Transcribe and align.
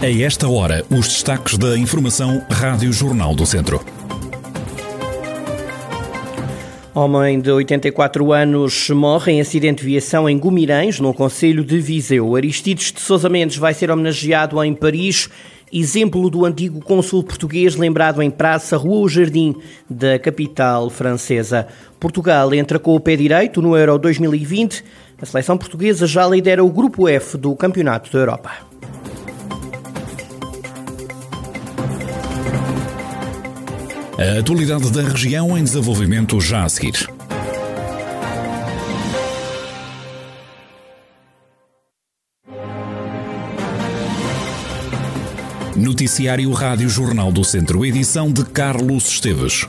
A 0.00 0.08
esta 0.08 0.48
hora, 0.48 0.84
os 0.88 1.08
destaques 1.08 1.58
da 1.58 1.76
Informação 1.76 2.40
Rádio 2.48 2.92
Jornal 2.92 3.34
do 3.34 3.44
Centro. 3.44 3.84
Homem 6.94 7.40
de 7.40 7.50
84 7.50 8.32
anos 8.32 8.90
morre 8.90 9.32
em 9.32 9.40
acidente 9.40 9.80
de 9.80 9.90
viação 9.90 10.28
em 10.28 10.38
Gumirães, 10.38 11.00
no 11.00 11.12
Conselho 11.12 11.64
de 11.64 11.80
Viseu. 11.80 12.36
Aristides 12.36 12.92
de 12.92 13.00
Sousa 13.00 13.28
Mendes 13.28 13.56
vai 13.56 13.74
ser 13.74 13.90
homenageado 13.90 14.62
em 14.62 14.72
Paris, 14.72 15.28
exemplo 15.72 16.30
do 16.30 16.44
antigo 16.44 16.80
cônsul 16.80 17.24
português 17.24 17.74
lembrado 17.74 18.22
em 18.22 18.30
Praça 18.30 18.76
Rua 18.76 19.00
o 19.00 19.08
Jardim, 19.08 19.56
da 19.90 20.16
capital 20.16 20.90
francesa. 20.90 21.66
Portugal 21.98 22.54
entra 22.54 22.78
com 22.78 22.94
o 22.94 23.00
pé 23.00 23.16
direito 23.16 23.60
no 23.60 23.76
Euro 23.76 23.98
2020. 23.98 24.84
A 25.20 25.26
seleção 25.26 25.58
portuguesa 25.58 26.06
já 26.06 26.24
lidera 26.24 26.64
o 26.64 26.70
grupo 26.70 27.08
F 27.08 27.36
do 27.36 27.56
Campeonato 27.56 28.12
da 28.12 28.20
Europa. 28.20 28.67
A 34.18 34.40
atualidade 34.40 34.90
da 34.90 35.02
região 35.02 35.56
em 35.56 35.62
desenvolvimento 35.62 36.40
já 36.40 36.64
a 36.64 36.68
seguir. 36.68 37.08
Noticiário 45.76 46.50
Rádio 46.50 46.88
Jornal 46.88 47.30
do 47.30 47.44
Centro, 47.44 47.86
edição 47.86 48.32
de 48.32 48.44
Carlos 48.44 49.06
Esteves. 49.08 49.68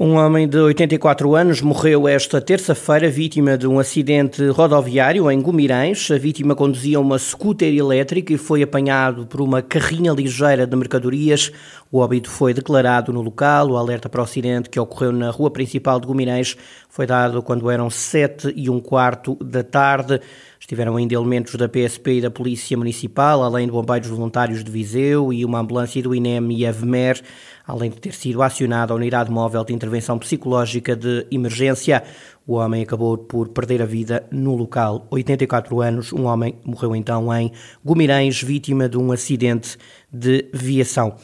Um 0.00 0.14
homem 0.14 0.46
de 0.46 0.56
84 0.56 1.34
anos 1.34 1.60
morreu 1.60 2.06
esta 2.06 2.40
terça-feira 2.40 3.10
vítima 3.10 3.58
de 3.58 3.66
um 3.66 3.80
acidente 3.80 4.46
rodoviário 4.50 5.28
em 5.28 5.42
Gumirães. 5.42 6.08
A 6.12 6.16
vítima 6.16 6.54
conduzia 6.54 7.00
uma 7.00 7.18
scooter 7.18 7.74
elétrica 7.74 8.32
e 8.32 8.38
foi 8.38 8.62
apanhado 8.62 9.26
por 9.26 9.40
uma 9.40 9.60
carrinha 9.60 10.12
ligeira 10.12 10.68
de 10.68 10.76
mercadorias. 10.76 11.50
O 11.90 11.98
óbito 11.98 12.30
foi 12.30 12.54
declarado 12.54 13.12
no 13.12 13.20
local. 13.20 13.70
O 13.70 13.76
alerta 13.76 14.08
para 14.08 14.20
o 14.20 14.24
acidente 14.24 14.70
que 14.70 14.78
ocorreu 14.78 15.10
na 15.10 15.30
rua 15.30 15.50
principal 15.50 15.98
de 15.98 16.06
Gumirães 16.06 16.56
foi 16.88 17.04
dado 17.04 17.42
quando 17.42 17.68
eram 17.68 17.90
sete 17.90 18.52
e 18.54 18.70
um 18.70 18.78
quarto 18.78 19.34
da 19.42 19.64
tarde. 19.64 20.20
Estiveram 20.68 20.96
ainda 20.96 21.14
elementos 21.14 21.54
da 21.54 21.66
PSP 21.66 22.18
e 22.18 22.20
da 22.20 22.30
Polícia 22.30 22.76
Municipal, 22.76 23.42
além 23.42 23.64
de 23.64 23.72
bombeiros 23.72 24.10
voluntários 24.10 24.62
de 24.62 24.70
Viseu 24.70 25.32
e 25.32 25.42
uma 25.42 25.60
ambulância 25.60 26.02
do 26.02 26.14
INEM 26.14 26.52
e 26.52 26.66
AVMER, 26.66 27.22
além 27.66 27.90
de 27.90 27.96
ter 27.96 28.12
sido 28.12 28.42
acionada 28.42 28.92
a 28.92 28.96
Unidade 28.96 29.30
Móvel 29.30 29.64
de 29.64 29.72
Intervenção 29.72 30.18
Psicológica 30.18 30.94
de 30.94 31.26
Emergência. 31.30 32.02
O 32.46 32.56
homem 32.56 32.82
acabou 32.82 33.16
por 33.16 33.48
perder 33.48 33.80
a 33.80 33.86
vida 33.86 34.26
no 34.30 34.54
local. 34.54 35.06
84 35.10 35.80
anos, 35.80 36.12
um 36.12 36.26
homem 36.26 36.56
morreu 36.62 36.94
então 36.94 37.34
em 37.34 37.50
Gumirães, 37.82 38.42
vítima 38.42 38.90
de 38.90 38.98
um 38.98 39.10
acidente 39.10 39.78
de 40.12 40.50
viação. 40.52 41.16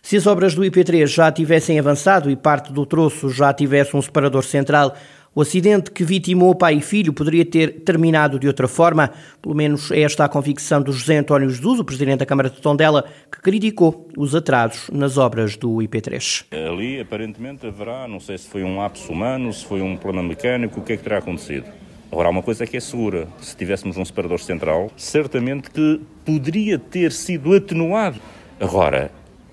Se 0.00 0.16
as 0.16 0.28
obras 0.28 0.54
do 0.54 0.62
IP3 0.62 1.08
já 1.08 1.30
tivessem 1.32 1.76
avançado 1.76 2.30
e 2.30 2.36
parte 2.36 2.72
do 2.72 2.86
troço 2.86 3.30
já 3.30 3.52
tivesse 3.52 3.96
um 3.96 4.02
separador 4.02 4.44
central, 4.44 4.94
o 5.34 5.40
acidente 5.40 5.90
que 5.90 6.04
vitimou 6.04 6.54
pai 6.54 6.74
e 6.74 6.80
filho 6.80 7.12
poderia 7.12 7.44
ter 7.44 7.80
terminado 7.80 8.38
de 8.38 8.46
outra 8.46 8.68
forma, 8.68 9.10
pelo 9.40 9.54
menos 9.54 9.90
é 9.90 10.00
esta 10.00 10.24
a 10.24 10.28
convicção 10.28 10.82
do 10.82 10.92
José 10.92 11.16
António 11.16 11.48
Jesus, 11.48 11.80
o 11.80 11.84
presidente 11.84 12.18
da 12.18 12.26
Câmara 12.26 12.50
de 12.50 12.60
Tondela, 12.60 13.04
que 13.30 13.40
criticou 13.40 14.08
os 14.16 14.34
atrasos 14.34 14.90
nas 14.90 15.16
obras 15.16 15.56
do 15.56 15.76
IP3. 15.76 16.44
Ali, 16.52 17.00
aparentemente, 17.00 17.66
haverá, 17.66 18.06
não 18.06 18.20
sei 18.20 18.36
se 18.36 18.46
foi 18.46 18.62
um 18.62 18.76
lapso 18.76 19.10
humano, 19.10 19.52
se 19.52 19.64
foi 19.64 19.80
um 19.80 19.96
problema 19.96 20.28
mecânico, 20.28 20.80
o 20.80 20.82
que 20.82 20.92
é 20.92 20.96
que 20.96 21.02
terá 21.02 21.18
acontecido. 21.18 21.64
Agora, 22.10 22.28
há 22.28 22.30
uma 22.30 22.42
coisa 22.42 22.66
que 22.66 22.76
é 22.76 22.80
segura: 22.80 23.26
se 23.40 23.56
tivéssemos 23.56 23.96
um 23.96 24.04
separador 24.04 24.38
central, 24.38 24.90
certamente 24.98 25.70
que 25.70 26.00
poderia 26.26 26.78
ter 26.78 27.10
sido 27.10 27.54
atenuado. 27.54 28.20
Agora, 28.60 29.10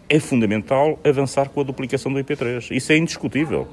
é 0.09 0.19
fundamental 0.19 0.99
avançar 1.05 1.49
com 1.49 1.61
a 1.61 1.63
duplicação 1.63 2.11
do 2.11 2.19
IP3. 2.19 2.75
Isso 2.75 2.91
é 2.91 2.97
indiscutível. 2.97 3.67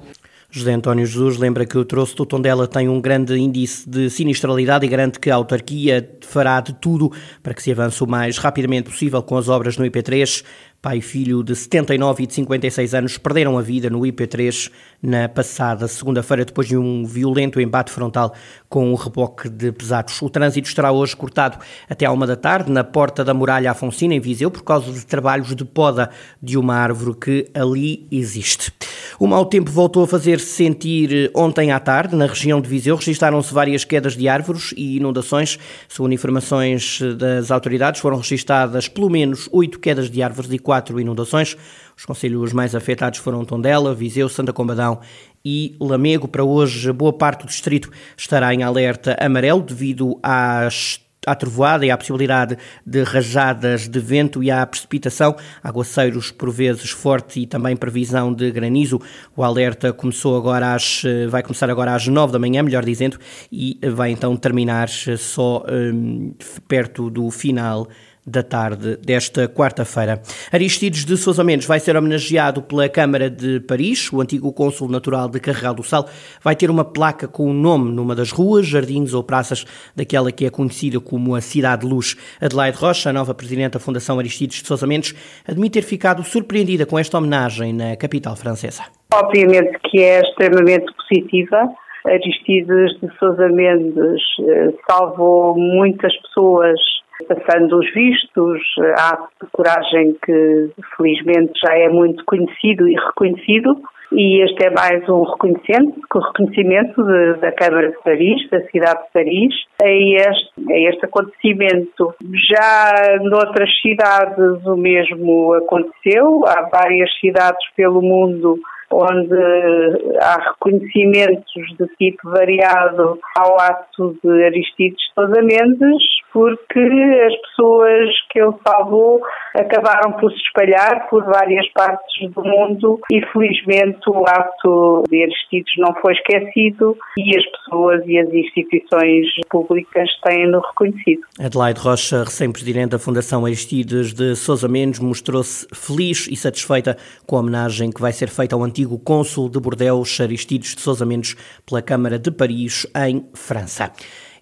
José 0.56 0.72
António 0.72 1.04
Jesus 1.04 1.36
lembra 1.36 1.66
que 1.66 1.76
o 1.76 1.84
troço 1.84 2.16
do 2.16 2.24
Tondela 2.24 2.66
tem 2.66 2.88
um 2.88 2.98
grande 2.98 3.38
índice 3.38 3.86
de 3.86 4.08
sinistralidade 4.08 4.86
e 4.86 4.88
garante 4.88 5.20
que 5.20 5.30
a 5.30 5.34
autarquia 5.34 6.16
fará 6.22 6.62
de 6.62 6.72
tudo 6.72 7.12
para 7.42 7.52
que 7.52 7.62
se 7.62 7.70
avance 7.70 8.02
o 8.02 8.06
mais 8.06 8.38
rapidamente 8.38 8.88
possível 8.88 9.22
com 9.22 9.36
as 9.36 9.50
obras 9.50 9.76
no 9.76 9.84
IP3. 9.84 10.42
Pai 10.80 10.98
e 10.98 11.02
filho 11.02 11.42
de 11.42 11.54
79 11.54 12.22
e 12.22 12.26
de 12.26 12.32
56 12.32 12.94
anos 12.94 13.18
perderam 13.18 13.58
a 13.58 13.62
vida 13.62 13.90
no 13.90 14.00
IP3 14.00 14.70
na 15.02 15.28
passada 15.28 15.86
segunda-feira, 15.88 16.42
depois 16.42 16.66
de 16.66 16.76
um 16.76 17.04
violento 17.04 17.60
embate 17.60 17.90
frontal 17.90 18.32
com 18.66 18.90
um 18.90 18.94
reboque 18.94 19.50
de 19.50 19.72
pesados. 19.72 20.22
O 20.22 20.30
trânsito 20.30 20.68
estará 20.68 20.90
hoje 20.90 21.14
cortado 21.14 21.58
até 21.86 22.06
à 22.06 22.12
uma 22.12 22.26
da 22.26 22.36
tarde 22.36 22.72
na 22.72 22.82
porta 22.82 23.22
da 23.22 23.34
Muralha 23.34 23.72
Afonsina, 23.72 24.14
em 24.14 24.20
Viseu, 24.20 24.50
por 24.50 24.62
causa 24.62 24.90
de 24.90 25.04
trabalhos 25.04 25.54
de 25.54 25.66
poda 25.66 26.08
de 26.42 26.56
uma 26.56 26.76
árvore 26.76 27.14
que 27.14 27.50
ali 27.52 28.06
existe. 28.10 28.72
O 29.18 29.26
mau 29.26 29.44
tempo 29.44 29.70
voltou 29.70 30.04
a 30.04 30.06
fazer-se 30.06 30.46
sentir 30.46 31.30
ontem 31.34 31.70
à 31.72 31.80
tarde. 31.80 32.16
Na 32.16 32.26
região 32.26 32.60
de 32.60 32.68
Viseu 32.68 32.96
registaram-se 32.96 33.52
várias 33.52 33.84
quedas 33.84 34.16
de 34.16 34.28
árvores 34.28 34.72
e 34.76 34.96
inundações. 34.96 35.58
Segundo 35.88 36.12
informações 36.12 37.00
das 37.16 37.50
autoridades, 37.50 38.00
foram 38.00 38.18
registadas 38.18 38.88
pelo 38.88 39.08
menos 39.10 39.48
oito 39.52 39.78
quedas 39.78 40.10
de 40.10 40.22
árvores 40.22 40.52
e 40.52 40.58
quatro 40.58 41.00
inundações. 41.00 41.56
Os 41.96 42.04
conselhos 42.04 42.52
mais 42.52 42.74
afetados 42.74 43.18
foram 43.18 43.44
Tondela, 43.44 43.94
Viseu, 43.94 44.28
Santa 44.28 44.52
Combadão 44.52 45.00
e 45.44 45.76
Lamego. 45.80 46.28
Para 46.28 46.44
hoje, 46.44 46.92
boa 46.92 47.12
parte 47.12 47.42
do 47.42 47.46
distrito 47.46 47.90
estará 48.16 48.52
em 48.52 48.62
alerta 48.62 49.16
amarelo 49.18 49.62
devido 49.62 50.18
às 50.22 51.00
à 51.26 51.34
trovoada 51.34 51.84
e 51.84 51.90
à 51.90 51.98
possibilidade 51.98 52.56
de 52.86 53.02
rajadas 53.02 53.88
de 53.88 53.98
vento 53.98 54.42
e 54.42 54.50
à 54.50 54.64
precipitação, 54.64 55.36
aguaceiros 55.62 56.30
por 56.30 56.50
vezes 56.50 56.90
forte 56.90 57.40
e 57.40 57.46
também 57.46 57.76
previsão 57.76 58.32
de 58.32 58.50
granizo. 58.52 59.00
O 59.36 59.42
alerta 59.42 59.92
começou 59.92 60.36
agora 60.36 60.72
às, 60.72 61.02
vai 61.28 61.42
começar 61.42 61.68
agora 61.68 61.94
às 61.94 62.06
9 62.06 62.32
da 62.32 62.38
manhã, 62.38 62.62
melhor 62.62 62.84
dizendo, 62.84 63.18
e 63.50 63.78
vai 63.92 64.10
então 64.10 64.36
terminar 64.36 64.88
só 64.88 65.64
um, 65.68 66.32
perto 66.68 67.10
do 67.10 67.30
final 67.30 67.88
da 68.26 68.42
tarde 68.42 68.96
desta 68.96 69.46
quarta-feira. 69.46 70.20
Aristides 70.52 71.04
de 71.04 71.16
Sousa 71.16 71.44
Mendes 71.44 71.66
vai 71.66 71.78
ser 71.78 71.96
homenageado 71.96 72.60
pela 72.60 72.88
Câmara 72.88 73.30
de 73.30 73.60
Paris. 73.60 74.12
O 74.12 74.20
antigo 74.20 74.52
cônsul 74.52 74.88
natural 74.88 75.28
de 75.28 75.38
Carregal 75.38 75.74
do 75.74 75.84
Sal 75.84 76.06
vai 76.42 76.56
ter 76.56 76.68
uma 76.68 76.84
placa 76.84 77.28
com 77.28 77.48
o 77.48 77.52
nome 77.52 77.92
numa 77.92 78.14
das 78.14 78.32
ruas, 78.32 78.66
jardins 78.66 79.14
ou 79.14 79.22
praças 79.22 79.64
daquela 79.94 80.32
que 80.32 80.44
é 80.44 80.50
conhecida 80.50 80.98
como 80.98 81.34
a 81.36 81.40
Cidade 81.40 81.86
Luz. 81.86 82.16
Adelaide 82.40 82.78
Rocha, 82.78 83.10
a 83.10 83.12
nova 83.12 83.34
presidente 83.34 83.74
da 83.74 83.78
Fundação 83.78 84.18
Aristides 84.18 84.62
de 84.62 84.66
Sousa 84.66 84.86
Mendes, 84.86 85.14
admite 85.46 85.76
ter 85.76 85.82
ficado 85.82 86.24
surpreendida 86.24 86.86
com 86.86 86.98
esta 86.98 87.18
homenagem 87.18 87.72
na 87.72 87.96
capital 87.96 88.34
francesa. 88.34 88.84
Obviamente 89.12 89.78
que 89.84 90.02
é 90.02 90.20
extremamente 90.20 90.86
positiva. 90.94 91.68
Aristides 92.06 92.98
de 93.00 93.18
Sousa 93.18 93.48
Mendes 93.48 94.22
eh, 94.40 94.72
salvou 94.88 95.56
muitas 95.56 96.16
pessoas 96.22 96.80
passando 97.28 97.78
os 97.78 97.92
vistos, 97.92 98.62
há 98.98 99.16
de 99.42 99.50
coragem 99.52 100.16
que 100.24 100.70
felizmente 100.96 101.52
já 101.64 101.74
é 101.76 101.88
muito 101.88 102.24
conhecido 102.24 102.88
e 102.88 102.94
reconhecido 102.94 103.80
e 104.12 104.42
este 104.42 104.66
é 104.66 104.70
mais 104.70 105.06
um 105.08 105.24
reconhecimento, 105.24 106.00
reconhecimento 106.14 107.02
de, 107.02 107.40
da 107.40 107.52
Câmara 107.52 107.90
de 107.90 107.98
Paris, 108.04 108.48
da 108.50 108.60
cidade 108.68 109.02
de 109.02 109.12
Paris, 109.12 109.54
a 109.82 109.88
este, 109.88 110.72
a 110.72 110.90
este 110.90 111.04
acontecimento. 111.06 112.14
Já 112.48 113.18
noutras 113.22 113.70
cidades 113.80 114.64
o 114.64 114.76
mesmo 114.76 115.54
aconteceu, 115.54 116.46
há 116.46 116.68
várias 116.72 117.10
cidades 117.18 117.66
pelo 117.76 118.00
mundo 118.00 118.58
onde 118.90 120.18
há 120.20 120.50
reconhecimentos 120.50 121.76
de 121.78 121.86
tipo 121.98 122.30
variado 122.30 123.18
ao 123.36 123.60
ato 123.60 124.16
de 124.22 124.44
Aristides 124.44 125.04
Sousa 125.14 125.42
Mendes, 125.42 126.02
porque 126.32 126.78
as 126.78 127.34
pessoas 127.48 128.10
que 128.30 128.40
ele 128.40 128.52
salvou 128.66 129.20
acabaram 129.54 130.12
por 130.12 130.30
se 130.30 130.38
espalhar 130.38 131.08
por 131.08 131.24
várias 131.24 131.66
partes 131.72 132.30
do 132.32 132.42
mundo 132.42 133.00
e 133.10 133.24
felizmente 133.32 134.08
o 134.08 134.22
ato 134.28 135.02
de 135.08 135.22
Aristides 135.22 135.72
não 135.78 135.94
foi 136.00 136.12
esquecido 136.12 136.96
e 137.18 137.36
as 137.36 137.44
pessoas 137.46 138.02
e 138.06 138.18
as 138.18 138.28
instituições 138.28 139.26
públicas 139.50 140.08
têm-no 140.24 140.60
reconhecido. 140.60 141.22
Adelaide 141.40 141.80
Rocha, 141.80 142.24
recém-presidente 142.24 142.90
da 142.90 142.98
Fundação 142.98 143.44
Aristides 143.46 144.12
de 144.12 144.36
Sousa 144.36 144.68
Mendes, 144.68 145.00
mostrou-se 145.00 145.66
feliz 145.74 146.28
e 146.30 146.36
satisfeita 146.36 146.96
com 147.26 147.36
a 147.36 147.40
homenagem 147.40 147.90
que 147.90 148.00
vai 148.00 148.12
ser 148.12 148.28
feita 148.28 148.54
ao 148.54 148.62
antigo 148.62 148.75
cônsul 148.84 149.48
de 149.48 149.60
Bordeaux, 149.60 150.20
Aristides 150.20 150.74
de 150.74 150.80
Sousa 150.80 151.06
Mendes, 151.06 151.36
pela 151.64 151.80
Câmara 151.80 152.18
de 152.18 152.30
Paris, 152.30 152.86
em 152.94 153.24
França. 153.32 153.92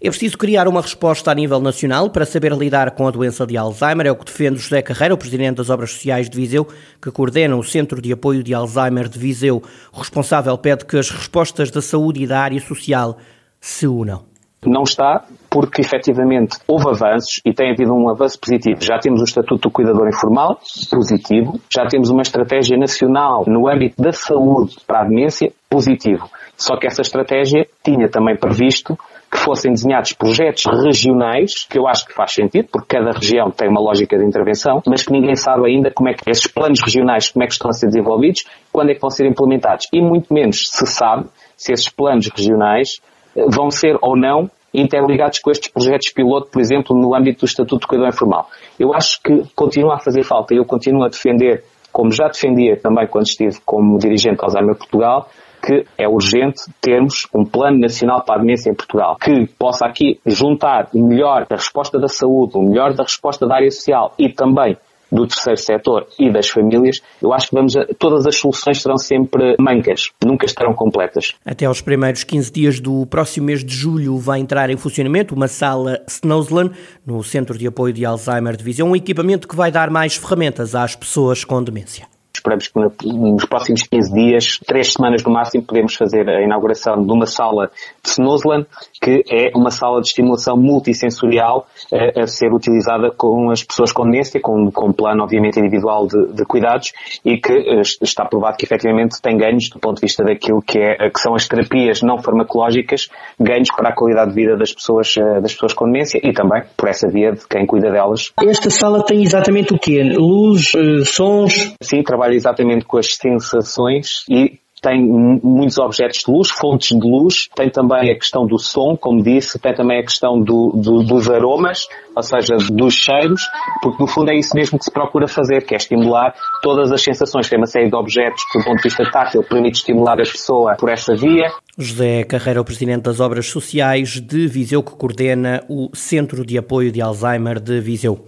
É 0.00 0.10
preciso 0.10 0.36
criar 0.36 0.66
uma 0.69 0.82
resposta 0.82 1.31
a 1.31 1.34
nível 1.34 1.60
nacional 1.60 2.10
para 2.10 2.26
saber 2.26 2.52
lidar 2.52 2.90
com 2.90 3.06
a 3.06 3.10
doença 3.10 3.46
de 3.46 3.56
Alzheimer, 3.56 4.06
é 4.06 4.10
o 4.10 4.16
que 4.16 4.25
defende 4.25 4.58
José 4.58 4.82
Carreira, 4.82 5.14
o 5.14 5.16
presidente 5.19 5.56
das 5.56 5.70
Obras 5.70 5.92
Sociais 5.92 6.28
de 6.28 6.36
Viseu, 6.36 6.66
que 7.00 7.10
coordena 7.10 7.56
o 7.56 7.62
Centro 7.62 8.02
de 8.02 8.12
Apoio 8.12 8.42
de 8.42 8.52
Alzheimer 8.52 9.08
de 9.08 9.19
Viseu. 9.19 9.62
O 9.92 9.98
responsável 9.98 10.58
pede 10.58 10.84
que 10.84 10.98
as 10.98 11.10
respostas 11.10 11.70
da 11.70 11.80
saúde 11.80 12.22
e 12.22 12.26
da 12.26 12.40
área 12.40 12.60
social 12.60 13.16
se 13.60 13.87
unam. 13.87 14.33
Não 14.66 14.82
está 14.82 15.25
porque 15.50 15.82
efetivamente 15.82 16.58
houve 16.66 16.88
avanços 16.88 17.40
e 17.44 17.52
tem 17.52 17.70
havido 17.70 17.93
um 17.93 18.11
avanço 18.11 18.38
positivo. 18.40 18.81
Já 18.81 18.99
temos 18.99 19.20
o 19.20 19.25
Estatuto 19.25 19.69
do 19.69 19.70
Cuidador 19.70 20.08
Informal, 20.08 20.58
positivo. 20.90 21.61
Já 21.72 21.87
temos 21.87 22.11
uma 22.11 22.22
estratégia 22.22 22.76
nacional 22.76 23.44
no 23.46 23.69
âmbito 23.69 24.02
da 24.02 24.12
saúde 24.12 24.76
para 24.87 25.02
a 25.02 25.05
demência, 25.05 25.52
positivo. 25.70 26.28
Só 26.56 26.76
que 26.76 26.87
essa 26.87 27.02
estratégia 27.02 27.66
tinha 27.82 28.08
também 28.08 28.37
previsto 28.37 28.96
que 29.31 29.38
fossem 29.38 29.72
desenhados 29.72 30.12
projetos 30.12 30.64
regionais, 30.84 31.66
que 31.69 31.78
eu 31.78 31.88
acho 31.88 32.06
que 32.06 32.14
faz 32.14 32.32
sentido, 32.32 32.69
porque 32.70 32.96
cada 32.96 33.11
região 33.11 33.50
tem 33.50 33.69
uma 33.69 33.81
lógica 33.81 34.16
de 34.16 34.25
intervenção, 34.25 34.81
mas 34.87 35.02
que 35.02 35.12
ninguém 35.12 35.34
sabe 35.34 35.66
ainda 35.66 35.90
como 35.90 36.08
é 36.08 36.14
que 36.14 36.31
esses 36.31 36.46
planos 36.46 36.81
regionais, 36.81 37.31
como 37.31 37.43
é 37.43 37.46
que 37.46 37.52
estão 37.52 37.69
a 37.69 37.72
ser 37.72 37.87
desenvolvidos, 37.87 38.44
quando 38.72 38.90
é 38.90 38.94
que 38.94 39.00
vão 39.00 39.11
ser 39.11 39.26
implementados. 39.26 39.88
E 39.93 40.00
muito 40.00 40.32
menos 40.32 40.69
se 40.70 40.87
sabe 40.87 41.26
se 41.56 41.72
esses 41.72 41.88
planos 41.88 42.28
regionais 42.28 43.00
vão 43.36 43.70
ser 43.70 43.96
ou 44.00 44.16
não 44.16 44.50
interligados 44.72 45.38
com 45.38 45.50
estes 45.50 45.70
projetos 45.70 46.12
piloto, 46.12 46.50
por 46.50 46.60
exemplo, 46.60 46.96
no 46.96 47.14
âmbito 47.14 47.40
do 47.40 47.46
Estatuto 47.46 47.82
de 47.82 47.86
Cuidador 47.86 48.12
Informal. 48.12 48.48
Eu 48.78 48.92
acho 48.92 49.22
que 49.22 49.44
continua 49.54 49.94
a 49.94 49.98
fazer 50.00 50.25
falta 50.25 50.52
e 50.52 50.56
eu 50.58 50.64
continuo 50.64 51.04
a 51.04 51.08
defender, 51.08 51.62
como 51.92 52.10
já 52.10 52.26
defendia 52.26 52.76
também 52.76 53.06
quando 53.06 53.26
estive 53.26 53.60
como 53.64 53.98
dirigente 53.98 54.42
Alzheimer 54.42 54.76
Portugal, 54.76 55.28
que 55.64 55.86
é 55.96 56.06
urgente 56.06 56.62
termos 56.81 57.26
um 57.34 57.44
plano 57.44 57.78
nacional 57.78 58.22
para 58.22 58.36
a 58.36 58.38
demência 58.38 58.69
em 58.69 58.75
Portugal, 58.75 59.16
que 59.16 59.46
possa 59.58 59.87
aqui 59.87 60.20
juntar 60.26 60.88
o 60.92 61.06
melhor 61.06 61.46
da 61.48 61.56
resposta 61.56 61.98
da 61.98 62.08
saúde, 62.08 62.58
o 62.58 62.62
melhor 62.62 62.92
da 62.92 63.04
resposta 63.04 63.46
da 63.46 63.54
área 63.54 63.70
social 63.70 64.12
e 64.19 64.28
também 64.28 64.76
do 65.14 65.26
terceiro 65.26 65.58
setor 65.58 66.06
e 66.19 66.31
das 66.31 66.49
famílias, 66.49 67.00
eu 67.22 67.32
acho 67.32 67.49
que 67.49 67.55
vamos 67.55 67.76
a, 67.76 67.87
todas 67.99 68.26
as 68.26 68.37
soluções 68.37 68.82
serão 68.82 68.99
sempre 68.99 69.55
mancas, 69.58 70.11
nunca 70.22 70.44
estarão 70.44 70.75
completas. 70.75 71.32
Até 71.46 71.66
aos 71.66 71.81
primeiros 71.81 72.25
15 72.25 72.52
dias 72.52 72.81
do 72.81 73.06
próximo 73.06 73.46
mês 73.46 73.64
de 73.64 73.75
julho 73.75 74.19
vai 74.19 74.40
entrar 74.40 74.70
em 74.70 74.76
funcionamento 74.76 75.34
uma 75.34 75.49
sala 75.49 76.02
Snowsland 76.08 76.72
no 77.06 77.22
Centro 77.22 77.56
de 77.56 77.66
Apoio 77.66 77.93
de 77.93 78.05
Alzheimer 78.05 78.56
de 78.56 78.64
Visão, 78.64 78.90
um 78.90 78.96
equipamento 78.96 79.46
que 79.46 79.55
vai 79.55 79.70
dar 79.70 79.88
mais 79.88 80.16
ferramentas 80.16 80.75
às 80.75 80.96
pessoas 80.96 81.44
com 81.44 81.62
demência 81.62 82.13
esperamos 82.34 82.69
que 82.69 83.08
nos 83.08 83.44
próximos 83.44 83.82
15 83.84 84.12
dias, 84.12 84.58
três 84.66 84.92
semanas 84.92 85.22
no 85.25 85.32
máximo, 85.32 85.64
podemos 85.64 85.94
fazer 85.94 86.28
a 86.28 86.42
inauguração 86.42 87.02
de 87.04 87.12
uma 87.12 87.26
sala 87.26 87.70
de 88.02 88.10
Snowsland, 88.10 88.66
que 89.00 89.22
é 89.31 89.50
uma 89.56 89.70
sala 89.70 90.00
de 90.00 90.08
estimulação 90.08 90.56
multissensorial 90.56 91.66
a, 91.92 91.96
eh, 91.96 92.22
a 92.22 92.26
ser 92.26 92.52
utilizada 92.52 93.10
com 93.10 93.50
as 93.50 93.62
pessoas 93.62 93.92
com 93.92 94.04
demência, 94.04 94.40
com, 94.40 94.70
com 94.70 94.88
um 94.88 94.92
plano, 94.92 95.22
obviamente, 95.22 95.58
individual 95.58 96.06
de, 96.06 96.32
de 96.32 96.44
cuidados 96.44 96.92
e 97.25 97.38
que 97.38 97.52
uh, 97.52 97.81
está 98.02 98.25
provado 98.25 98.56
que 98.56 98.64
efetivamente 98.64 99.20
tem 99.22 99.37
ganhos 99.37 99.69
do 99.69 99.78
ponto 99.78 99.96
de 99.96 100.02
vista 100.02 100.25
daquilo 100.25 100.60
que, 100.60 100.78
é, 100.78 101.08
que 101.10 101.20
são 101.20 101.34
as 101.34 101.46
terapias 101.46 102.02
não 102.02 102.19
farmacológicas, 102.19 103.08
ganhos 103.38 103.69
para 103.75 103.90
a 103.90 103.94
qualidade 103.94 104.30
de 104.30 104.34
vida 104.34 104.56
das 104.56 104.72
pessoas, 104.72 105.14
uh, 105.16 105.40
das 105.40 105.52
pessoas 105.52 105.72
com 105.72 105.87
demência 105.87 106.20
e 106.22 106.32
também 106.32 106.62
por 106.76 106.88
essa 106.88 107.08
via 107.08 107.32
de 107.32 107.46
quem 107.46 107.66
cuida 107.66 107.90
delas. 107.90 108.32
Esta 108.42 108.70
sala 108.70 109.04
tem 109.04 109.22
exatamente 109.22 109.72
o 109.72 109.78
quê? 109.78 110.02
Luz, 110.02 110.72
sons? 111.04 111.75
Sim, 111.80 112.02
trabalha 112.02 112.24
exatamente 112.32 112.85
com 112.85 112.99
as 112.99 113.15
sensações 113.15 114.25
e 114.29 114.59
tem 114.85 115.03
muitos 115.03 115.79
objetos 115.79 116.19
de 116.19 116.31
luz, 116.31 116.50
fontes 116.50 116.88
de 116.88 117.09
luz, 117.09 117.49
tem 117.56 117.71
também 117.71 118.11
a 118.11 118.15
questão 118.15 118.47
do 118.47 118.59
som, 118.59 118.94
como 119.00 119.23
disse, 119.23 119.59
tem 119.59 119.75
também 119.75 120.00
a 120.00 120.03
questão 120.03 120.38
do, 120.38 120.73
do, 120.75 121.03
dos 121.03 121.31
aromas, 121.31 121.88
ou 122.15 122.23
seja, 122.23 122.56
dos 122.71 122.93
cheiros, 122.93 123.41
porque 123.81 124.03
no 124.03 124.06
fundo 124.06 124.31
é 124.31 124.37
isso 124.37 124.55
mesmo 124.55 124.79
que 124.79 124.85
se 124.85 124.93
procura 124.93 125.26
fazer, 125.26 125.65
que 125.65 125.73
é 125.73 125.79
estimular 125.79 126.35
todas 126.61 126.93
as 126.93 127.03
sensações. 127.03 127.49
Tem 127.49 127.59
uma 127.59 127.67
série 127.67 127.88
de 127.88 127.97
objetos 127.97 128.43
que, 128.53 128.59
do 128.59 128.65
ponto 128.67 128.76
de 128.76 128.82
vista 128.82 129.11
tátil, 129.11 129.43
permite 129.43 129.76
estimular 129.76 130.21
a 130.21 130.25
pessoa 130.31 130.76
por 130.76 130.91
essa 130.91 131.17
via. 131.17 131.50
José 131.79 132.23
Carreira, 132.25 132.61
o 132.61 132.65
Presidente 132.65 133.05
das 133.05 133.21
Obras 133.21 133.47
Sociais 133.47 134.21
de 134.21 134.47
Viseu, 134.47 134.82
que 134.82 134.93
coordena 134.93 135.65
o 135.67 135.88
Centro 135.94 136.44
de 136.44 136.59
Apoio 136.59 136.93
de 136.93 137.00
Alzheimer 137.00 137.59
de 137.59 137.81
Viseu. 137.81 138.23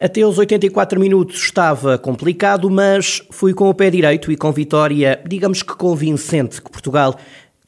Até 0.00 0.24
os 0.24 0.38
84 0.38 1.00
minutos 1.00 1.42
estava 1.42 1.98
complicado, 1.98 2.70
mas 2.70 3.20
fui 3.30 3.52
com 3.52 3.68
o 3.68 3.74
pé 3.74 3.90
direito 3.90 4.30
e 4.30 4.36
com 4.36 4.52
vitória, 4.52 5.20
digamos 5.26 5.60
que 5.60 5.74
convincente, 5.74 6.62
que 6.62 6.70
Portugal 6.70 7.16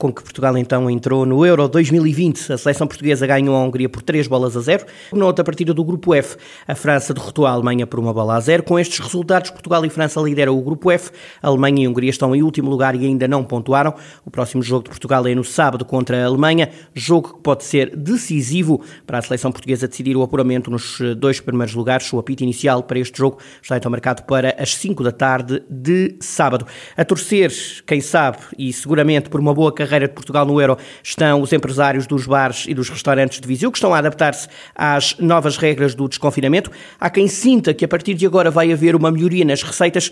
com 0.00 0.10
que 0.10 0.22
Portugal 0.22 0.56
então 0.56 0.88
entrou 0.88 1.26
no 1.26 1.44
Euro 1.44 1.68
2020. 1.68 2.54
A 2.54 2.56
seleção 2.56 2.86
portuguesa 2.86 3.26
ganhou 3.26 3.54
a 3.54 3.62
Hungria 3.62 3.86
por 3.86 4.00
3 4.00 4.26
bolas 4.26 4.56
a 4.56 4.60
0. 4.60 4.86
Na 5.12 5.26
outra 5.26 5.44
partida 5.44 5.74
do 5.74 5.84
Grupo 5.84 6.14
F, 6.14 6.38
a 6.66 6.74
França 6.74 7.12
derrotou 7.12 7.46
a 7.46 7.50
Alemanha 7.50 7.86
por 7.86 8.00
uma 8.00 8.10
bola 8.10 8.36
a 8.36 8.40
0. 8.40 8.62
Com 8.62 8.78
estes 8.78 8.98
resultados, 8.98 9.50
Portugal 9.50 9.84
e 9.84 9.90
França 9.90 10.18
lideram 10.18 10.56
o 10.56 10.62
Grupo 10.62 10.90
F. 10.90 11.10
A 11.42 11.48
Alemanha 11.48 11.82
e 11.82 11.86
a 11.86 11.90
Hungria 11.90 12.08
estão 12.08 12.34
em 12.34 12.42
último 12.42 12.70
lugar 12.70 12.94
e 12.94 13.04
ainda 13.04 13.28
não 13.28 13.44
pontuaram. 13.44 13.94
O 14.24 14.30
próximo 14.30 14.62
jogo 14.62 14.84
de 14.84 14.88
Portugal 14.88 15.26
é 15.26 15.34
no 15.34 15.44
sábado 15.44 15.84
contra 15.84 16.22
a 16.22 16.24
Alemanha, 16.24 16.70
jogo 16.94 17.34
que 17.34 17.42
pode 17.42 17.64
ser 17.64 17.94
decisivo 17.94 18.80
para 19.06 19.18
a 19.18 19.22
seleção 19.22 19.52
portuguesa 19.52 19.86
decidir 19.86 20.16
o 20.16 20.22
apuramento 20.22 20.70
nos 20.70 20.98
dois 21.18 21.40
primeiros 21.40 21.74
lugares. 21.74 22.10
O 22.10 22.18
apito 22.18 22.42
inicial 22.42 22.82
para 22.82 22.98
este 22.98 23.18
jogo 23.18 23.36
está 23.60 23.76
então 23.76 23.90
marcado 23.90 24.22
para 24.22 24.56
as 24.58 24.74
5 24.76 25.04
da 25.04 25.12
tarde 25.12 25.62
de 25.68 26.16
sábado. 26.20 26.66
A 26.96 27.04
torcer, 27.04 27.52
quem 27.86 28.00
sabe, 28.00 28.38
e 28.56 28.72
seguramente 28.72 29.28
por 29.28 29.40
uma 29.40 29.52
boa 29.52 29.70
carreira 29.70 29.89
carreira 29.90 30.06
de 30.06 30.14
Portugal 30.14 30.46
no 30.46 30.60
Euro 30.60 30.78
estão 31.02 31.42
os 31.42 31.52
empresários 31.52 32.06
dos 32.06 32.26
bares 32.26 32.64
e 32.68 32.74
dos 32.74 32.88
restaurantes 32.88 33.40
de 33.40 33.48
Viseu, 33.48 33.72
que 33.72 33.78
estão 33.78 33.92
a 33.92 33.98
adaptar-se 33.98 34.48
às 34.74 35.16
novas 35.18 35.56
regras 35.56 35.94
do 35.94 36.08
desconfinamento. 36.08 36.70
Há 36.98 37.10
quem 37.10 37.26
sinta 37.26 37.74
que 37.74 37.84
a 37.84 37.88
partir 37.88 38.14
de 38.14 38.24
agora 38.24 38.50
vai 38.50 38.72
haver 38.72 38.94
uma 38.94 39.10
melhoria 39.10 39.44
nas 39.44 39.62
receitas 39.62 40.10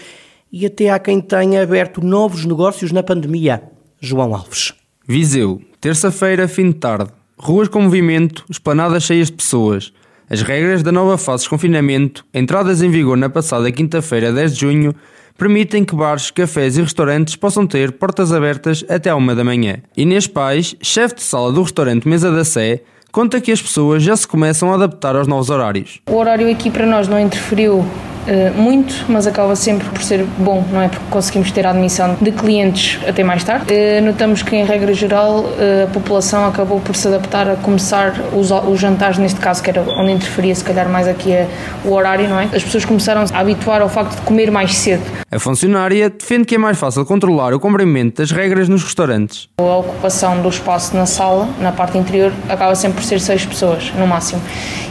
e 0.50 0.66
até 0.66 0.90
há 0.90 0.98
quem 0.98 1.20
tenha 1.20 1.62
aberto 1.62 2.04
novos 2.04 2.44
negócios 2.44 2.90
na 2.90 3.02
pandemia. 3.02 3.62
João 4.00 4.34
Alves. 4.34 4.72
Viseu, 5.06 5.62
terça-feira, 5.80 6.48
fim 6.48 6.70
de 6.70 6.74
tarde. 6.74 7.10
Ruas 7.38 7.68
com 7.68 7.82
movimento, 7.82 8.44
esplanadas 8.50 9.04
cheias 9.04 9.28
de 9.28 9.34
pessoas. 9.34 9.92
As 10.28 10.42
regras 10.42 10.82
da 10.82 10.92
nova 10.92 11.16
fase 11.16 11.44
de 11.44 11.48
confinamento, 11.48 12.24
entradas 12.34 12.82
em 12.82 12.90
vigor 12.90 13.16
na 13.16 13.30
passada 13.30 13.70
quinta-feira, 13.72 14.32
10 14.32 14.54
de 14.54 14.60
junho, 14.60 14.94
permitem 15.38 15.84
que 15.84 15.94
bares, 15.94 16.32
cafés 16.32 16.76
e 16.76 16.82
restaurantes 16.82 17.36
possam 17.36 17.64
ter 17.64 17.92
portas 17.92 18.32
abertas 18.32 18.84
até 18.88 19.08
à 19.08 19.14
uma 19.14 19.36
da 19.36 19.44
manhã. 19.44 19.76
Inês 19.96 20.26
Pais, 20.26 20.74
chefe 20.82 21.14
de 21.14 21.22
sala 21.22 21.52
do 21.52 21.62
restaurante 21.62 22.08
Mesa 22.08 22.32
da 22.32 22.44
Sé, 22.44 22.82
conta 23.12 23.40
que 23.40 23.52
as 23.52 23.62
pessoas 23.62 24.02
já 24.02 24.16
se 24.16 24.26
começam 24.26 24.72
a 24.72 24.74
adaptar 24.74 25.14
aos 25.14 25.28
novos 25.28 25.48
horários. 25.48 26.00
O 26.10 26.16
horário 26.16 26.50
aqui 26.50 26.70
para 26.70 26.84
nós 26.84 27.06
não 27.06 27.20
interferiu 27.20 27.86
muito, 28.54 29.06
mas 29.08 29.26
acaba 29.26 29.54
sempre 29.56 29.88
por 29.88 30.02
ser 30.02 30.24
bom, 30.38 30.64
não 30.70 30.82
é? 30.82 30.88
Porque 30.88 31.04
conseguimos 31.10 31.50
ter 31.50 31.66
a 31.66 31.70
admissão 31.70 32.16
de 32.20 32.30
clientes 32.32 32.98
até 33.06 33.24
mais 33.24 33.44
tarde. 33.44 33.72
Uh, 33.72 34.04
notamos 34.04 34.42
que, 34.42 34.56
em 34.56 34.64
regra 34.64 34.92
geral, 34.92 35.40
uh, 35.40 35.84
a 35.84 35.86
população 35.88 36.46
acabou 36.46 36.80
por 36.80 36.94
se 36.94 37.08
adaptar 37.08 37.48
a 37.48 37.56
começar 37.56 38.14
os, 38.32 38.50
os 38.50 38.80
jantares, 38.80 39.18
neste 39.18 39.40
caso, 39.40 39.62
que 39.62 39.70
era 39.70 39.82
onde 39.82 40.12
interferia 40.12 40.54
se 40.54 40.64
calhar 40.64 40.88
mais 40.88 41.08
aqui 41.08 41.34
a, 41.34 41.46
o 41.84 41.92
horário, 41.92 42.28
não 42.28 42.38
é? 42.38 42.44
As 42.44 42.62
pessoas 42.62 42.84
começaram 42.84 43.24
a 43.32 43.38
habituar 43.38 43.82
ao 43.82 43.88
facto 43.88 44.16
de 44.16 44.22
comer 44.22 44.50
mais 44.50 44.74
cedo. 44.74 45.02
A 45.30 45.38
funcionária 45.38 46.08
defende 46.08 46.44
que 46.44 46.54
é 46.54 46.58
mais 46.58 46.78
fácil 46.78 47.04
controlar 47.04 47.52
o 47.52 47.60
cumprimento 47.60 48.18
das 48.18 48.30
regras 48.30 48.68
nos 48.68 48.82
restaurantes. 48.82 49.48
A 49.58 49.62
ocupação 49.62 50.40
do 50.40 50.48
espaço 50.48 50.96
na 50.96 51.06
sala, 51.06 51.48
na 51.60 51.72
parte 51.72 51.98
interior, 51.98 52.32
acaba 52.48 52.74
sempre 52.74 52.98
por 52.98 53.04
ser 53.04 53.20
6 53.20 53.46
pessoas, 53.46 53.92
no 53.98 54.06
máximo. 54.06 54.40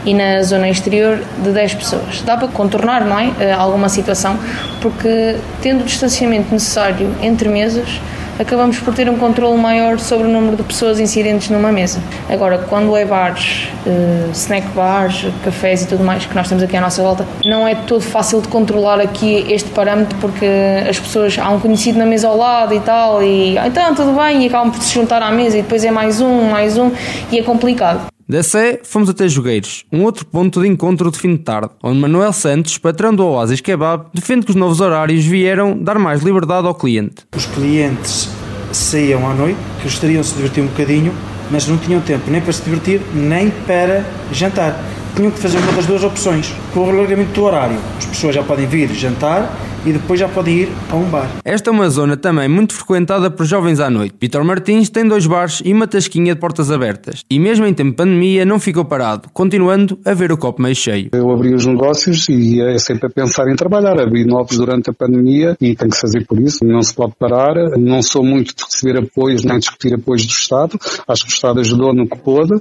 E 0.05 0.13
na 0.13 0.41
zona 0.43 0.69
exterior, 0.69 1.19
de 1.43 1.51
10 1.51 1.73
pessoas. 1.75 2.21
Dá 2.21 2.37
para 2.37 2.47
contornar, 2.47 3.03
não 3.03 3.19
é? 3.19 3.26
Eh, 3.39 3.51
alguma 3.51 3.89
situação, 3.89 4.37
porque 4.81 5.35
tendo 5.61 5.81
o 5.81 5.83
distanciamento 5.83 6.51
necessário 6.51 7.13
entre 7.21 7.49
mesas, 7.49 7.99
acabamos 8.39 8.79
por 8.79 8.93
ter 8.93 9.09
um 9.09 9.17
controle 9.17 9.57
maior 9.57 9.99
sobre 9.99 10.27
o 10.27 10.29
número 10.29 10.57
de 10.57 10.63
pessoas 10.63 10.99
incidentes 10.99 11.49
numa 11.49 11.71
mesa. 11.71 11.99
Agora, 12.29 12.59
quando 12.69 12.95
é 12.95 13.03
bares, 13.03 13.67
uh, 13.85 14.31
snack 14.31 14.67
bars, 14.69 15.25
cafés 15.43 15.83
e 15.83 15.87
tudo 15.87 16.03
mais 16.03 16.25
que 16.25 16.35
nós 16.35 16.47
temos 16.47 16.63
aqui 16.63 16.77
à 16.77 16.81
nossa 16.81 17.01
volta, 17.01 17.25
não 17.45 17.67
é 17.67 17.75
todo 17.75 18.01
fácil 18.01 18.41
de 18.41 18.47
controlar 18.47 18.99
aqui 18.99 19.45
este 19.49 19.69
parâmetro 19.69 20.17
porque 20.19 20.45
as 20.87 20.99
pessoas 20.99 21.37
há 21.39 21.49
um 21.49 21.59
conhecido 21.59 21.97
na 21.97 22.05
mesa 22.05 22.27
ao 22.27 22.37
lado 22.37 22.73
e 22.73 22.79
tal 22.79 23.23
e 23.23 23.57
ah, 23.57 23.67
então 23.67 23.95
tudo 23.95 24.13
bem 24.13 24.43
e 24.43 24.47
acabam 24.47 24.71
por 24.71 24.81
se 24.81 24.93
juntar 24.93 25.21
à 25.21 25.31
mesa 25.31 25.57
e 25.57 25.61
depois 25.61 25.83
é 25.83 25.91
mais 25.91 26.21
um, 26.21 26.49
mais 26.49 26.77
um 26.77 26.91
e 27.31 27.39
é 27.39 27.43
complicado. 27.43 28.16
Da 28.29 28.43
Sé, 28.43 28.81
fomos 28.83 29.07
até 29.07 29.25
Jogueiros, 29.25 29.85
um 29.89 30.03
outro 30.03 30.25
ponto 30.25 30.61
de 30.61 30.67
encontro 30.67 31.09
de 31.09 31.17
fim 31.17 31.37
de 31.37 31.43
tarde, 31.43 31.69
onde 31.81 31.97
Manuel 31.97 32.33
Santos, 32.33 32.77
patrão 32.77 33.15
do 33.15 33.25
Oasis 33.25 33.61
Kebab, 33.61 34.07
defende 34.13 34.45
que 34.45 34.51
os 34.51 34.55
novos 34.57 34.81
horários 34.81 35.23
vieram 35.23 35.81
dar 35.81 35.97
mais 35.97 36.21
liberdade 36.21 36.67
ao 36.67 36.75
cliente. 36.75 37.25
Os 37.33 37.45
clientes 37.45 38.27
saíam 38.73 39.25
à 39.25 39.33
noite, 39.33 39.57
gostariam 39.81 40.19
de 40.19 40.27
se 40.27 40.35
divertir 40.35 40.61
um 40.61 40.67
bocadinho, 40.67 41.13
mas 41.49 41.69
não 41.69 41.77
tinham 41.77 42.01
tempo 42.01 42.29
nem 42.29 42.41
para 42.41 42.51
se 42.51 42.61
divertir, 42.63 42.99
nem 43.13 43.49
para 43.65 44.05
jantar. 44.33 44.77
Tinham 45.15 45.31
que 45.31 45.39
fazer 45.39 45.57
uma 45.59 45.71
das 45.71 45.85
duas 45.85 46.03
opções. 46.03 46.53
Com 46.73 46.81
o 46.81 46.85
regulamento 46.85 47.31
do 47.31 47.43
horário, 47.45 47.77
as 47.97 48.07
pessoas 48.07 48.35
já 48.35 48.43
podem 48.43 48.67
vir 48.67 48.89
jantar 48.89 49.57
e 49.85 49.93
depois 49.93 50.19
já 50.19 50.27
pode 50.27 50.49
ir 50.49 50.69
a 50.91 50.95
um 50.95 51.09
bar. 51.09 51.29
Esta 51.43 51.69
é 51.69 51.73
uma 51.73 51.89
zona 51.89 52.17
também 52.17 52.47
muito 52.47 52.73
frequentada 52.73 53.29
por 53.29 53.45
jovens 53.45 53.79
à 53.79 53.89
noite. 53.89 54.15
Vitor 54.19 54.43
Martins 54.43 54.89
tem 54.89 55.07
dois 55.07 55.25
bares 55.25 55.61
e 55.63 55.73
uma 55.73 55.87
tasquinha 55.87 56.33
de 56.33 56.39
portas 56.39 56.71
abertas. 56.71 57.23
E 57.29 57.39
mesmo 57.39 57.65
em 57.65 57.73
tempo 57.73 57.91
de 57.91 57.95
pandemia 57.95 58.45
não 58.45 58.59
ficou 58.59 58.83
parado, 58.83 59.29
continuando 59.33 59.99
a 60.05 60.13
ver 60.13 60.31
o 60.31 60.37
copo 60.37 60.61
meio 60.61 60.75
cheio. 60.75 61.09
Eu 61.13 61.31
abri 61.31 61.53
os 61.53 61.65
negócios 61.65 62.27
e 62.29 62.61
é 62.61 62.77
sempre 62.77 63.07
a 63.07 63.09
pensar 63.09 63.47
em 63.49 63.55
trabalhar. 63.55 63.99
Abri 63.99 64.25
novos 64.25 64.57
durante 64.57 64.89
a 64.89 64.93
pandemia 64.93 65.55
e 65.61 65.75
tem 65.75 65.89
que 65.89 65.97
fazer 65.97 66.25
por 66.25 66.39
isso. 66.39 66.65
Não 66.65 66.81
se 66.81 66.93
pode 66.93 67.13
parar. 67.17 67.55
Não 67.77 68.01
sou 68.01 68.23
muito 68.23 68.55
de 68.55 68.63
receber 68.63 68.99
apoios 68.99 69.43
nem 69.43 69.59
discutir 69.59 69.93
apoios 69.93 70.25
do 70.25 70.31
Estado. 70.31 70.77
Acho 71.07 71.25
que 71.25 71.31
o 71.31 71.33
Estado 71.33 71.59
ajudou 71.59 71.93
no 71.93 72.07
que 72.07 72.17
pôde 72.17 72.53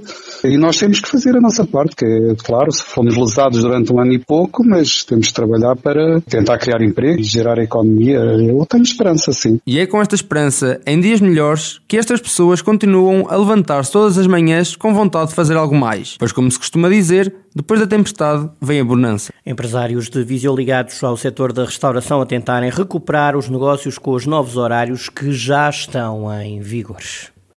e 0.43 0.57
nós 0.57 0.77
temos 0.77 0.99
que 0.99 1.09
fazer 1.09 1.35
a 1.35 1.41
nossa 1.41 1.65
parte, 1.65 1.95
que 1.95 2.05
é, 2.05 2.35
claro, 2.43 2.71
fomos 2.73 3.15
lesados 3.15 3.61
durante 3.61 3.91
um 3.91 3.99
ano 3.99 4.13
e 4.13 4.19
pouco, 4.19 4.63
mas 4.65 5.03
temos 5.03 5.27
de 5.27 5.33
trabalhar 5.33 5.75
para 5.75 6.21
tentar 6.21 6.57
criar 6.57 6.81
emprego 6.81 7.06
e 7.11 7.23
gerar 7.23 7.59
a 7.59 7.63
economia. 7.63 8.17
Eu 8.17 8.65
tenho 8.65 8.83
esperança, 8.83 9.31
sim. 9.31 9.59
E 9.65 9.79
é 9.79 9.85
com 9.85 10.01
esta 10.01 10.15
esperança, 10.15 10.79
em 10.85 10.99
dias 10.99 11.21
melhores, 11.21 11.79
que 11.87 11.97
estas 11.97 12.19
pessoas 12.19 12.61
continuam 12.61 13.27
a 13.29 13.35
levantar-se 13.35 13.91
todas 13.91 14.17
as 14.17 14.27
manhãs 14.27 14.75
com 14.75 14.93
vontade 14.93 15.29
de 15.29 15.35
fazer 15.35 15.55
algo 15.55 15.75
mais. 15.75 16.15
Pois, 16.17 16.31
como 16.31 16.49
se 16.51 16.57
costuma 16.57 16.89
dizer, 16.89 17.33
depois 17.55 17.79
da 17.79 17.87
tempestade 17.87 18.49
vem 18.61 18.79
a 18.79 18.85
bonança. 18.85 19.33
Empresários 19.45 20.09
de 20.09 20.23
Viseu 20.23 20.55
ligados 20.55 21.03
ao 21.03 21.17
setor 21.17 21.53
da 21.53 21.65
restauração 21.65 22.21
a 22.21 22.25
tentarem 22.25 22.69
recuperar 22.69 23.35
os 23.35 23.49
negócios 23.49 23.97
com 23.97 24.11
os 24.11 24.25
novos 24.25 24.57
horários 24.57 25.09
que 25.09 25.31
já 25.31 25.69
estão 25.69 26.31
em 26.41 26.59
vigor. 26.61 26.97